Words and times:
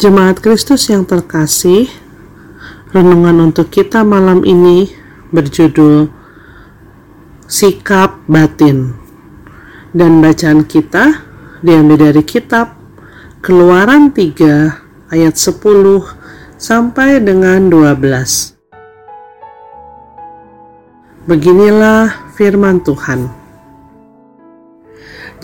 Jemaat 0.00 0.40
Kristus 0.40 0.88
yang 0.88 1.04
terkasih, 1.04 1.84
renungan 2.88 3.52
untuk 3.52 3.68
kita 3.68 4.00
malam 4.00 4.48
ini 4.48 4.88
berjudul 5.28 6.08
Sikap 7.44 8.24
Batin. 8.24 8.96
Dan 9.92 10.24
bacaan 10.24 10.64
kita 10.64 11.20
diambil 11.60 12.08
dari 12.08 12.24
kitab 12.24 12.80
Keluaran 13.44 14.08
3 14.16 15.12
ayat 15.12 15.36
10 15.36 15.60
sampai 16.56 17.20
dengan 17.20 17.68
12. 17.68 18.56
Beginilah 21.28 22.32
firman 22.40 22.80
Tuhan. 22.80 23.28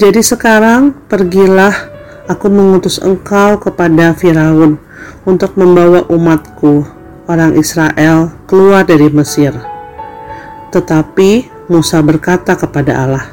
Jadi 0.00 0.24
sekarang 0.24 0.96
pergilah 1.12 1.95
aku 2.26 2.50
mengutus 2.50 2.98
engkau 2.98 3.58
kepada 3.62 4.10
Firaun 4.14 4.82
untuk 5.22 5.54
membawa 5.54 6.02
umatku, 6.10 6.82
orang 7.30 7.54
Israel, 7.54 8.34
keluar 8.50 8.82
dari 8.82 9.06
Mesir. 9.10 9.54
Tetapi 10.74 11.54
Musa 11.70 12.02
berkata 12.02 12.58
kepada 12.58 12.92
Allah, 13.06 13.26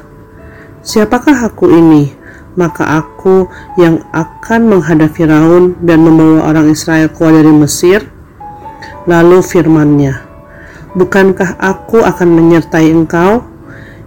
Siapakah 0.82 1.50
aku 1.50 1.70
ini? 1.70 2.14
Maka 2.54 3.02
aku 3.02 3.50
yang 3.82 3.98
akan 4.14 4.70
menghadap 4.70 5.10
Firaun 5.18 5.74
dan 5.82 6.06
membawa 6.06 6.54
orang 6.54 6.70
Israel 6.70 7.10
keluar 7.10 7.34
dari 7.34 7.50
Mesir. 7.50 8.06
Lalu 9.10 9.42
firmannya, 9.42 10.14
Bukankah 10.94 11.58
aku 11.58 12.06
akan 12.06 12.28
menyertai 12.30 12.94
engkau? 12.94 13.42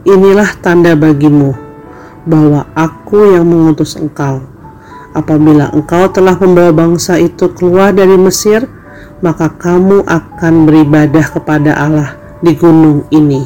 Inilah 0.07 0.55
tanda 0.63 0.95
bagimu 0.95 1.51
bahwa 2.23 2.63
aku 2.71 3.35
yang 3.35 3.43
mengutus 3.43 3.99
engkau 3.99 4.56
Apabila 5.17 5.73
engkau 5.73 6.13
telah 6.13 6.37
membawa 6.37 6.69
bangsa 6.69 7.17
itu 7.17 7.49
keluar 7.57 7.89
dari 7.89 8.13
Mesir, 8.21 8.69
maka 9.25 9.49
kamu 9.49 10.05
akan 10.05 10.53
beribadah 10.69 11.25
kepada 11.33 11.73
Allah 11.73 12.13
di 12.45 12.53
gunung 12.53 13.01
ini. 13.09 13.41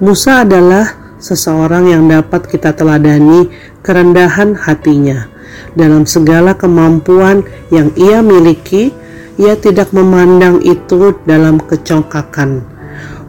Musa 0.00 0.40
adalah 0.40 0.88
seseorang 1.20 1.92
yang 1.92 2.08
dapat 2.08 2.48
kita 2.48 2.72
teladani 2.72 3.52
kerendahan 3.84 4.56
hatinya. 4.56 5.28
Dalam 5.76 6.08
segala 6.08 6.56
kemampuan 6.56 7.44
yang 7.68 7.92
ia 7.94 8.24
miliki, 8.24 8.90
ia 9.36 9.52
tidak 9.54 9.92
memandang 9.92 10.64
itu 10.64 11.12
dalam 11.28 11.60
kecongkakan. 11.60 12.72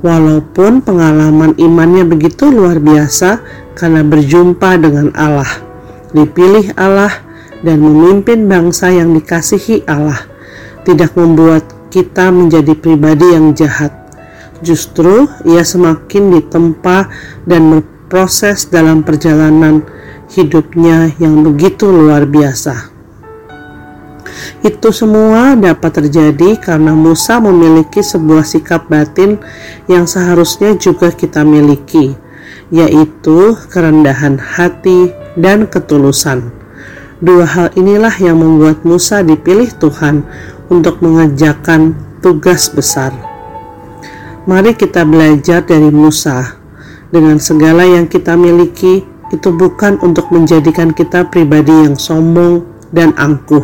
Walaupun 0.03 0.83
pengalaman 0.83 1.55
imannya 1.55 2.03
begitu 2.03 2.51
luar 2.51 2.81
biasa, 2.83 3.39
karena 3.73 4.05
berjumpa 4.05 4.77
dengan 4.77 5.09
Allah, 5.17 5.49
dipilih 6.13 6.73
Allah, 6.77 7.11
dan 7.63 7.79
memimpin 7.79 8.45
bangsa 8.45 8.91
yang 8.91 9.15
dikasihi 9.15 9.87
Allah, 9.87 10.19
tidak 10.83 11.15
membuat 11.15 11.63
kita 11.89 12.29
menjadi 12.29 12.75
pribadi 12.75 13.33
yang 13.33 13.55
jahat. 13.55 13.91
Justru 14.63 15.27
ia 15.43 15.63
semakin 15.63 16.39
ditempa 16.39 17.11
dan 17.47 17.61
berproses 17.71 18.67
dalam 18.67 19.03
perjalanan 19.03 19.83
hidupnya 20.31 21.11
yang 21.19 21.43
begitu 21.43 21.91
luar 21.91 22.23
biasa. 22.27 22.93
Itu 24.63 24.95
semua 24.95 25.53
dapat 25.59 26.03
terjadi 26.03 26.55
karena 26.55 26.95
Musa 26.95 27.43
memiliki 27.43 27.99
sebuah 27.99 28.47
sikap 28.47 28.87
batin 28.87 29.37
yang 29.91 30.07
seharusnya 30.07 30.79
juga 30.79 31.11
kita 31.11 31.43
miliki 31.43 32.22
yaitu 32.73 33.53
kerendahan 33.69 34.41
hati 34.41 35.13
dan 35.37 35.69
ketulusan. 35.69 36.49
Dua 37.21 37.45
hal 37.45 37.69
inilah 37.77 38.17
yang 38.17 38.41
membuat 38.41 38.81
Musa 38.81 39.21
dipilih 39.21 39.69
Tuhan 39.77 40.25
untuk 40.73 40.99
mengerjakan 41.05 41.93
tugas 42.25 42.73
besar. 42.73 43.13
Mari 44.49 44.73
kita 44.73 45.05
belajar 45.05 45.63
dari 45.63 45.87
Musa. 45.93 46.59
Dengan 47.13 47.37
segala 47.37 47.85
yang 47.85 48.09
kita 48.09 48.33
miliki, 48.33 49.05
itu 49.29 49.49
bukan 49.53 50.01
untuk 50.01 50.33
menjadikan 50.33 50.91
kita 50.91 51.29
pribadi 51.29 51.71
yang 51.71 51.95
sombong 51.95 52.65
dan 52.89 53.13
angkuh. 53.15 53.63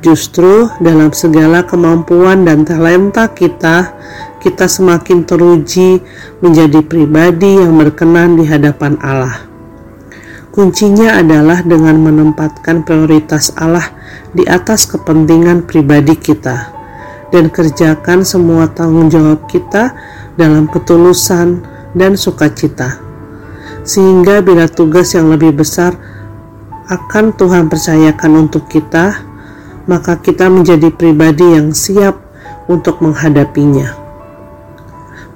Justru 0.00 0.68
dalam 0.80 1.12
segala 1.12 1.64
kemampuan 1.66 2.48
dan 2.48 2.64
talenta 2.64 3.28
kita, 3.32 3.92
kita 4.40 4.66
semakin 4.66 5.28
teruji 5.28 6.00
menjadi 6.40 6.80
pribadi 6.80 7.60
yang 7.60 7.76
berkenan 7.76 8.40
di 8.40 8.48
hadapan 8.48 8.96
Allah. 9.04 9.46
Kuncinya 10.50 11.20
adalah 11.20 11.62
dengan 11.62 11.94
menempatkan 12.02 12.82
prioritas 12.82 13.54
Allah 13.54 13.86
di 14.34 14.42
atas 14.48 14.88
kepentingan 14.88 15.62
pribadi 15.68 16.18
kita 16.18 16.74
dan 17.30 17.52
kerjakan 17.52 18.26
semua 18.26 18.66
tanggung 18.66 19.06
jawab 19.06 19.46
kita 19.46 19.94
dalam 20.34 20.66
ketulusan 20.66 21.62
dan 21.94 22.18
sukacita. 22.18 22.98
Sehingga 23.86 24.42
bila 24.42 24.66
tugas 24.66 25.14
yang 25.14 25.30
lebih 25.30 25.54
besar 25.62 25.94
akan 26.90 27.30
Tuhan 27.38 27.70
percayakan 27.70 28.50
untuk 28.50 28.66
kita, 28.66 29.22
maka 29.86 30.18
kita 30.18 30.50
menjadi 30.50 30.90
pribadi 30.90 31.54
yang 31.54 31.70
siap 31.70 32.18
untuk 32.66 32.98
menghadapinya. 32.98 33.99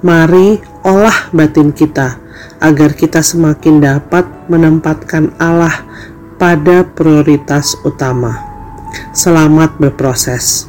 Mari 0.03 0.59
olah 0.83 1.31
batin 1.31 1.71
kita 1.71 2.19
agar 2.59 2.91
kita 2.91 3.23
semakin 3.23 3.79
dapat 3.79 4.27
menempatkan 4.51 5.31
Allah 5.39 5.71
pada 6.35 6.83
prioritas 6.83 7.79
utama. 7.87 8.35
Selamat 9.15 9.75
berproses. 9.79 10.67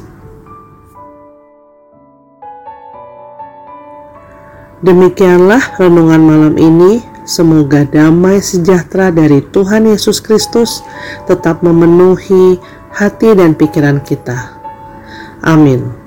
Demikianlah 4.79 5.75
renungan 5.75 6.21
malam 6.23 6.55
ini. 6.55 7.03
Semoga 7.27 7.83
damai 7.83 8.39
sejahtera 8.39 9.11
dari 9.11 9.43
Tuhan 9.43 9.91
Yesus 9.91 10.23
Kristus 10.23 10.79
tetap 11.27 11.59
memenuhi 11.59 12.55
hati 12.95 13.35
dan 13.35 13.51
pikiran 13.51 13.99
kita. 13.99 14.55
Amin. 15.43 16.06